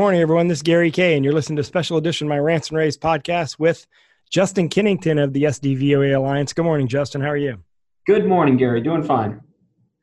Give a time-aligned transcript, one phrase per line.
[0.00, 0.48] morning, everyone.
[0.48, 2.96] This is Gary Kayye, and you're listening to special edition of My Rants and Raves
[2.96, 3.86] podcast with
[4.30, 6.54] Justin Kennington of the SDVOE Alliance.
[6.54, 7.20] Good morning, Justin.
[7.20, 7.58] How are you?
[8.06, 8.80] Good morning, Gary.
[8.80, 9.42] Doing fine.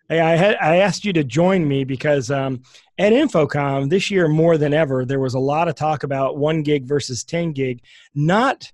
[0.08, 2.62] Hey, I had I asked you to join me because um,
[3.00, 6.62] at InfoComm this year more than ever there was a lot of talk about one
[6.62, 7.82] gig versus ten gig,
[8.14, 8.72] not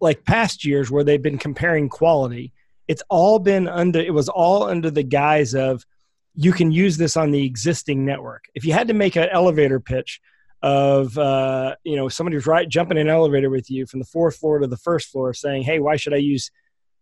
[0.00, 2.52] like past years where they've been comparing quality.
[2.88, 5.86] It's all been under it was all under the guise of
[6.34, 8.44] you can use this on the existing network.
[8.54, 10.20] If you had to make an elevator pitch
[10.62, 14.06] of uh, you know somebody was right jumping in an elevator with you from the
[14.06, 16.50] fourth floor to the first floor, saying, "Hey, why should I use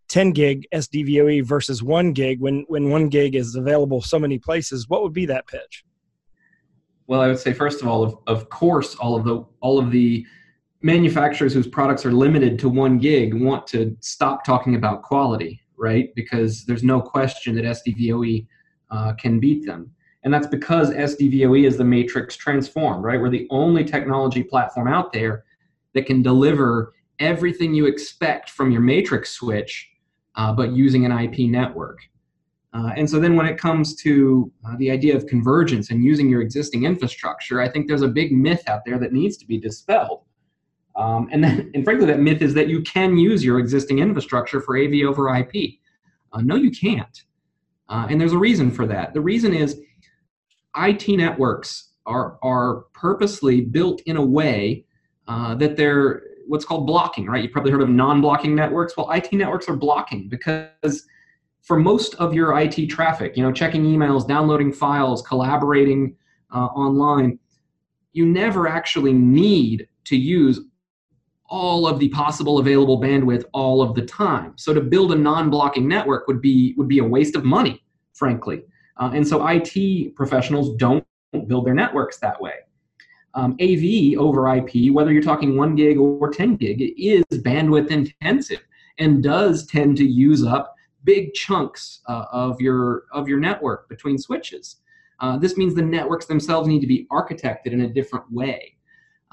[0.09, 4.89] 10 gig SDVOE versus one gig when when one gig is available so many places?"
[4.89, 5.83] What would be that pitch?
[7.07, 9.91] Well, I would say first of all, of, of course, all of the all of
[9.91, 10.25] the
[10.81, 16.13] manufacturers whose products are limited to one gig want to stop talking about quality, right?
[16.15, 18.45] Because there's no question that SDVOE
[18.91, 19.91] uh, can beat them.
[20.23, 23.19] And that's because SDVOE is the matrix transform, right?
[23.19, 25.43] We're the only technology platform out there
[25.93, 29.89] that can deliver everything you expect from your matrix switch,
[30.35, 31.99] uh, but using an IP network.
[32.73, 36.27] Uh, and so then when it comes to uh, the idea of convergence and using
[36.27, 39.59] your existing infrastructure, I think there's a big myth out there that needs to be
[39.59, 40.21] dispelled.
[40.95, 44.59] Um, and, then, and frankly, that myth is that you can use your existing infrastructure
[44.59, 45.73] for AV over IP.
[46.31, 47.23] Uh, no, you can't.
[47.89, 49.13] Uh, and there's a reason for that.
[49.13, 49.79] The reason is
[50.77, 54.85] IT networks are, are purposely built in a way
[55.27, 57.43] uh, that they're what's called blocking, right?
[57.43, 58.97] You've probably heard of non blocking networks.
[58.97, 61.05] Well, IT networks are blocking because
[61.61, 66.15] for most of your IT traffic, you know, checking emails, downloading files, collaborating
[66.53, 67.39] uh, online,
[68.11, 70.59] you never actually need to use
[71.53, 74.53] all of the possible available bandwidth all of the time.
[74.55, 77.83] So to build a non-blocking network would be would be a waste of money,
[78.15, 78.63] frankly.
[78.97, 81.05] Uh, and so IT professionals don't
[81.45, 82.53] build their networks that way.
[83.35, 88.61] Um, AV over IP, whether you're talking one gig or 10 gig, is bandwidth intensive
[88.97, 94.17] and does tend to use up big chunks uh, of your of your network between
[94.17, 94.77] switches.
[95.19, 98.75] Uh, this means the networks themselves need to be architected in a different way.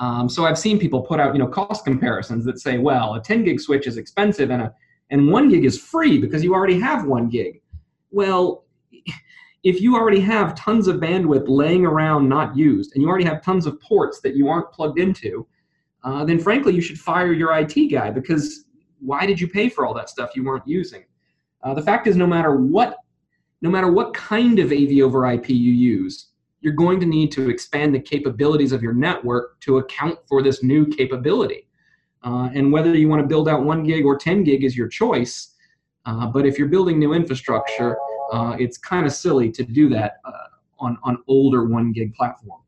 [0.01, 3.23] Um, so I've seen people put out, you know, cost comparisons that say, well, a
[3.23, 4.75] 10 gig switch is expensive and a
[5.11, 7.61] and one gig is free because you already have one gig.
[8.11, 8.65] Well,
[9.65, 13.43] if you already have tons of bandwidth laying around not used, and you already have
[13.43, 15.47] tons of ports that you aren't plugged into,
[16.05, 18.65] uh, then frankly you should fire your IT guy because
[19.01, 21.05] why did you pay for all that stuff you weren't using?
[21.63, 22.97] Uh, the fact is, no matter what,
[23.61, 26.29] no matter what kind of AV over IP you use,
[26.61, 30.63] you're going to need to expand the capabilities of your network to account for this
[30.63, 31.67] new capability.
[32.23, 34.89] Uh, and whether you want to build out one gig or 10 gig is your
[34.89, 35.55] choice.
[36.05, 37.97] Uh, but if you're building new infrastructure,
[38.33, 40.33] uh, it's kind of silly to do that uh,
[40.79, 42.61] on, on older one gig platform.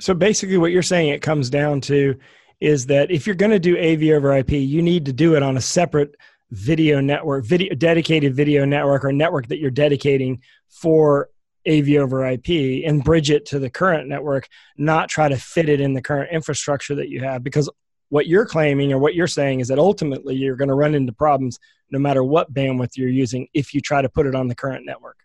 [0.00, 2.18] So basically, what you're saying it comes down to
[2.60, 5.42] is that if you're going to do AV over IP, you need to do it
[5.42, 6.14] on a separate
[6.50, 11.30] video network, video dedicated video network or network that you're dedicating for
[11.68, 15.80] AV over IP and bridge it to the current network, not try to fit it
[15.80, 17.44] in the current infrastructure that you have.
[17.44, 17.68] Because
[18.08, 21.12] what you're claiming or what you're saying is that ultimately you're going to run into
[21.12, 21.58] problems
[21.90, 24.84] no matter what bandwidth you're using if you try to put it on the current
[24.86, 25.16] network.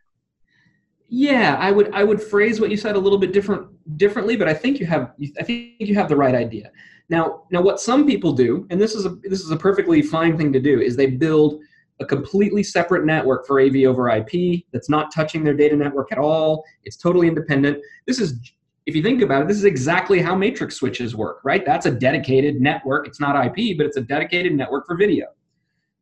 [1.08, 4.48] Yeah, I would I would phrase what you said a little bit different differently, but
[4.48, 6.72] I think you have I think you have the right idea.
[7.10, 10.36] Now, now what some people do, and this is a this is a perfectly fine
[10.36, 11.62] thing to do, is they build
[12.00, 16.18] a completely separate network for AV over IP that's not touching their data network at
[16.18, 16.64] all.
[16.84, 17.80] It's totally independent.
[18.06, 18.40] This is,
[18.86, 21.66] if you think about it, this is exactly how matrix switches work, right?
[21.66, 23.08] That's a dedicated network.
[23.08, 25.28] It's not IP, but it's a dedicated network for video.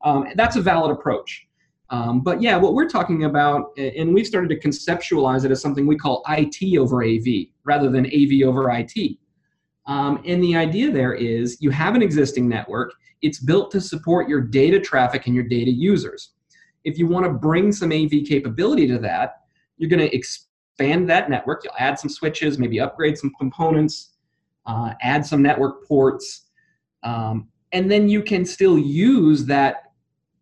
[0.04, 1.48] Um, that's a valid approach.
[1.90, 5.86] Um, but yeah, what we're talking about, and we've started to conceptualize it as something
[5.86, 9.18] we call IT over AV rather than AV over IT.
[9.86, 14.30] Um, and the idea there is you have an existing network, it's built to support
[14.30, 16.31] your data traffic and your data users.
[16.84, 19.44] If you want to bring some AV capability to that,
[19.78, 21.63] you're going to expand that network.
[21.63, 24.13] You'll add some switches, maybe upgrade some components,
[24.66, 26.50] uh, add some network ports,
[27.04, 29.92] um, and then you can still use that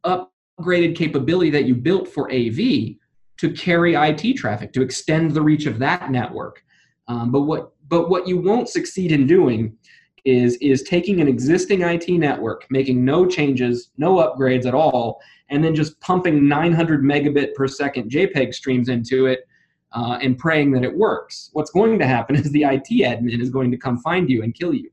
[0.05, 2.97] upgraded capability that you built for AV
[3.37, 6.63] to carry IT traffic, to extend the reach of that network.
[7.07, 9.77] Um, but what but what you won't succeed in doing
[10.23, 15.19] is is taking an existing IT network, making no changes, no upgrades at all,
[15.49, 19.47] and then just pumping 900 megabit per second JPEG streams into it
[19.93, 21.49] uh, and praying that it works.
[21.53, 24.53] What's going to happen is the IT admin is going to come find you and
[24.53, 24.89] kill you.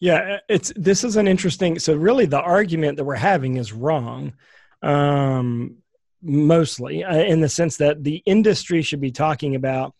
[0.00, 1.78] Yeah, it's this is an interesting.
[1.78, 4.34] So really, the argument that we're having is wrong.
[4.82, 5.76] Um,
[6.22, 9.94] mostly uh, in the sense that the industry should be talking about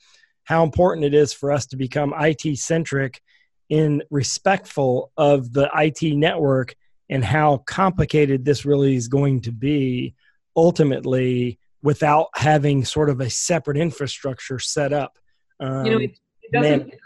[0.47, 3.21] how important it is for us to become IT centric
[3.69, 6.75] in respectful of the IT network
[7.11, 10.15] and how complicated this really is going to be
[10.57, 15.19] ultimately without having sort of a separate infrastructure set up.
[15.61, 16.89] Um, you know, it, it doesn't.
[16.89, 16.99] Man,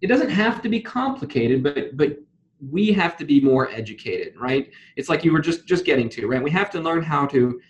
[0.00, 2.18] it doesn't have to be complicated, but but
[2.60, 4.70] we have to be more educated, right?
[4.96, 6.42] It's like you were just just getting to, right?
[6.42, 7.60] We have to learn how to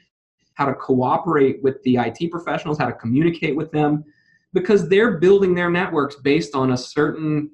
[0.55, 4.05] how to cooperate with the IT professionals, how to communicate with them,
[4.53, 7.51] because they're building their networks based on a certain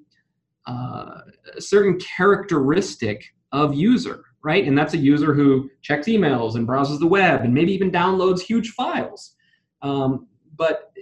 [0.66, 1.20] uh,
[1.56, 4.66] a certain characteristic of user, right?
[4.66, 8.40] And that's a user who checks emails and browses the web and maybe even downloads
[8.40, 9.34] huge files.
[9.82, 10.26] Um,
[10.56, 10.92] but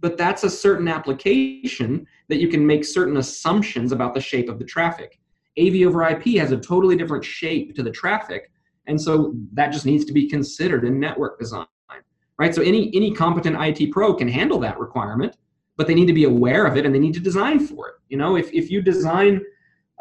[0.00, 4.58] but that's a certain application that you can make certain assumptions about the shape of
[4.58, 5.20] the traffic.
[5.58, 8.50] AV over IP has a totally different shape to the traffic,
[8.86, 11.66] and so that just needs to be considered in network design,
[12.38, 12.54] right?
[12.54, 15.36] So any any competent IT pro can handle that requirement,
[15.76, 17.94] but they need to be aware of it and they need to design for it.
[18.08, 19.40] You know, if if you design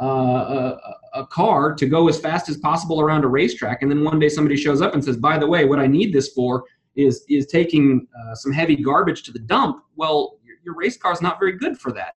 [0.02, 4.04] uh, a, a car to go as fast as possible around a racetrack, and then
[4.04, 6.64] one day somebody shows up and says, "By the way, what I need this for
[6.96, 11.12] is is taking uh, some heavy garbage to the dump," well, your, your race car
[11.12, 12.16] is not very good for that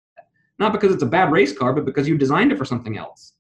[0.63, 3.35] not because it's a bad race car, but because you designed it for something else.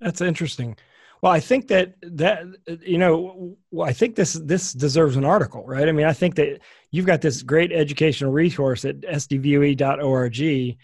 [0.00, 0.76] That's interesting.
[1.22, 2.44] Well, I think that that
[2.86, 5.88] you know, I think this this deserves an article, right?
[5.88, 6.60] I mean, I think that
[6.90, 10.76] you've got this great educational resource at sdvoe.org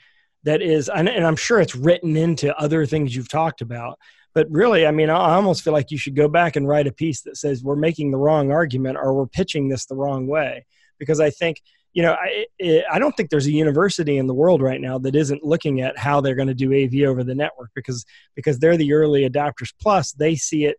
[0.45, 3.99] that is, and I'm sure it's written into other things you've talked about.
[4.35, 6.93] But really, I mean, I almost feel like you should go back and write a
[6.93, 10.67] piece that says we're making the wrong argument or we're pitching this the wrong way,
[10.99, 11.63] because I think
[11.95, 15.15] you know, I, I don't think there's a university in the world right now that
[15.15, 18.05] isn't looking at how they're going to do AV over the network because
[18.35, 19.73] because they're the early adopters.
[19.81, 20.77] Plus, they see it.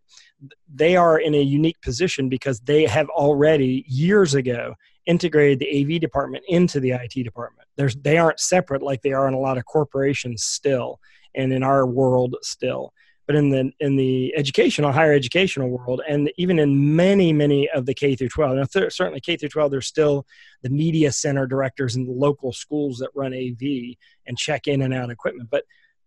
[0.72, 4.74] They are in a unique position because they have already years ago
[5.06, 7.66] integrated the AV department into the IT department.
[7.76, 11.00] There's they aren't separate like they are in a lot of corporations still,
[11.34, 12.92] and in our world still
[13.26, 17.86] but in the in the educational higher educational world and even in many many of
[17.86, 20.26] the k through 12 now th- certainly k through 12 there's still
[20.62, 23.96] the media center directors in the local schools that run av
[24.26, 25.64] and check in and out equipment but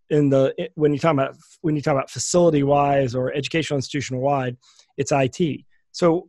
[0.09, 4.21] in the when you talk about when you talk about facility wise or educational institutional
[4.21, 4.57] wide
[4.97, 6.27] it's it so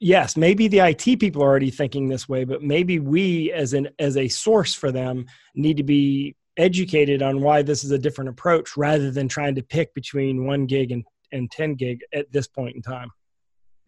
[0.00, 3.88] yes maybe the it people are already thinking this way but maybe we as an
[3.98, 8.30] as a source for them need to be educated on why this is a different
[8.30, 12.46] approach rather than trying to pick between one gig and, and 10 gig at this
[12.46, 13.10] point in time.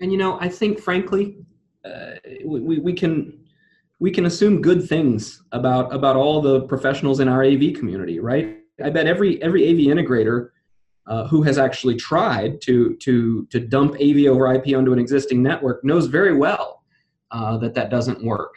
[0.00, 1.36] And you know, I think frankly,
[1.84, 2.12] uh,
[2.44, 3.38] we, we can
[4.00, 8.58] we can assume good things about about all the professionals in our AV community, right?
[8.82, 10.50] I bet every every AV integrator
[11.06, 15.42] uh, who has actually tried to to to dump AV over IP onto an existing
[15.42, 16.82] network knows very well
[17.30, 18.56] uh, that that doesn't work.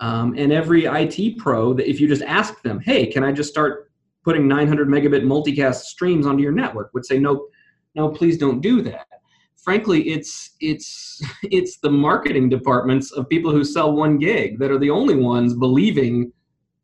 [0.00, 3.50] Um, and every IT pro, that if you just ask them, hey, can I just
[3.50, 3.90] start
[4.24, 7.46] putting 900 megabit multicast streams onto your network, would say, no,
[7.94, 9.06] no, please don't do that.
[9.56, 14.78] Frankly, it's it's it's the marketing departments of people who sell one gig that are
[14.78, 16.32] the only ones believing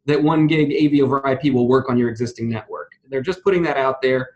[0.06, 2.92] that one gig AV over IP will work on your existing network.
[3.08, 4.30] They're just putting that out there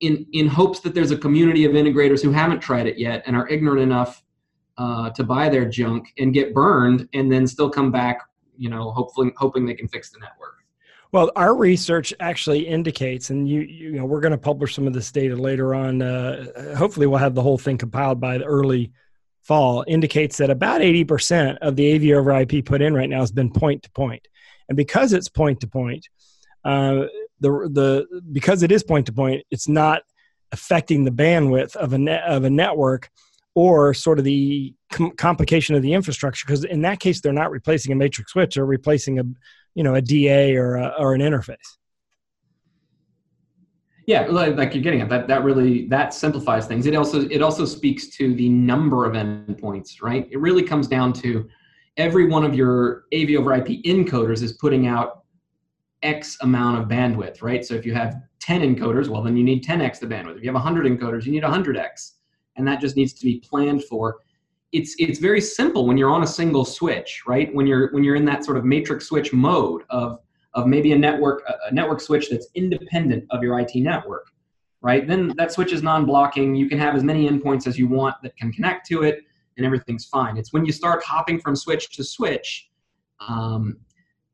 [0.00, 3.36] in in hopes that there's a community of integrators who haven't tried it yet and
[3.36, 4.22] are ignorant enough
[4.80, 8.22] uh, to buy their junk and get burned and then still come back
[8.56, 10.56] you know hopefully hoping they can fix the network.
[11.12, 14.92] Well our research actually indicates and you you know we're going to publish some of
[14.92, 18.92] this data later on uh, hopefully we'll have the whole thing compiled by the early
[19.42, 23.32] fall indicates that about 80% of the AV over IP put in right now has
[23.32, 24.26] been point to point.
[24.68, 26.08] And because it's point to point
[26.64, 27.06] uh,
[27.40, 30.02] the the because it is point to point it's not
[30.52, 33.10] affecting the bandwidth of a net of a network
[33.54, 37.50] or sort of the com- complication of the infrastructure because in that case they're not
[37.50, 39.24] replacing a matrix switch or replacing a
[39.74, 41.56] you know a da or a, or an interface.
[44.06, 46.86] Yeah like you're getting at that that really that simplifies things.
[46.86, 50.28] It also it also speaks to the number of endpoints right?
[50.30, 51.48] It really comes down to
[51.96, 55.24] every one of your av over ip encoders is putting out
[56.02, 57.64] x amount of bandwidth right?
[57.64, 60.36] So if you have 10 encoders well then you need 10x the bandwidth.
[60.36, 62.12] If you have 100 encoders you need 100x
[62.60, 64.18] and that just needs to be planned for.
[64.72, 67.52] It's it's very simple when you're on a single switch right?
[67.54, 70.20] When you're when you're in that sort of matrix switch mode of
[70.54, 74.30] of maybe a network a network switch that's independent of your IT network
[74.82, 75.06] right?
[75.06, 76.54] Then that switch is non-blocking.
[76.54, 79.24] You can have as many endpoints as you want that can connect to it
[79.56, 80.36] and everything's fine.
[80.38, 82.70] It's when you start hopping from switch to switch
[83.20, 83.76] um,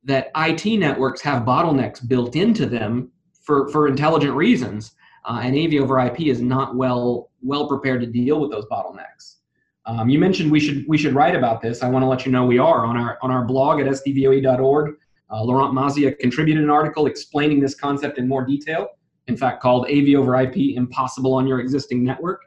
[0.04, 3.10] that IT networks have bottlenecks built into them
[3.42, 4.92] for for intelligent reasons
[5.26, 9.36] uh, and AV over IP is not well well prepared to deal with those bottlenecks.
[9.84, 11.82] Um, you mentioned we should we should write about this.
[11.82, 14.94] I want to let you know we are on our on our blog at sdvoe.org.
[15.28, 18.88] Uh, Laurent Masia contributed an article explaining this concept in more detail.
[19.26, 22.40] In fact, called AV over IP impossible on your existing network.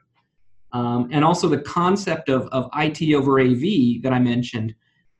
[0.72, 4.74] Um, and also the concept of, of IT over AV that I mentioned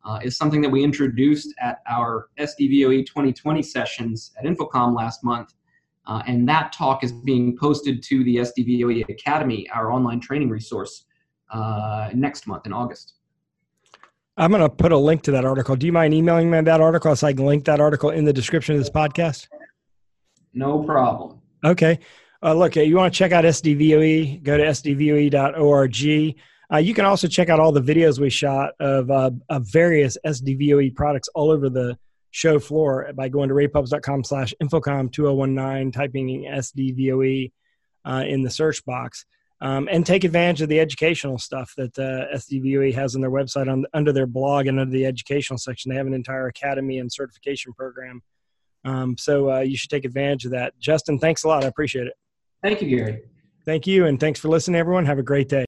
[0.06, 5.54] uh, is something that we introduced at our SDVOE 2020 sessions at InfoComm last month.
[6.10, 11.06] Uh, and that talk is being posted to the SDVOE Academy, our online training resource,
[11.52, 13.14] uh, next month in August.
[14.36, 15.76] I'm going to put a link to that article.
[15.76, 18.34] Do you mind emailing me that article so I can link that article in the
[18.34, 19.50] description of this podcast?
[20.52, 21.42] No problem.
[21.64, 22.00] Okay.
[22.42, 26.36] Uh, look, you want to check out SDVOE, go to sdvoe.org.
[26.72, 30.18] Uh, you can also check out all the videos we shot of, uh, of various
[30.26, 32.00] SDVOE products all over the
[32.32, 37.52] show floor by going to ravepubs.com slash infocomm 2019, typing SDVOE
[38.06, 39.26] uh, in the search box.
[39.62, 43.70] Um, and take advantage of the educational stuff that uh, SDVOE has on their website
[43.70, 45.90] on, under their blog and under the educational section.
[45.90, 48.22] They have an entire academy and certification program.
[48.86, 50.80] Um, so uh, you should take advantage of that.
[50.80, 51.66] Justin, thanks a lot.
[51.66, 52.14] I appreciate it.
[52.64, 53.24] Thank you, Gary.
[53.66, 54.06] Thank you.
[54.06, 55.06] And thanks for listening, everyone.
[55.06, 55.66] Have a great day.